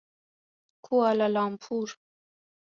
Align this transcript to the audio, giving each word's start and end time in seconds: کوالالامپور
کوالالامپور 0.85 1.89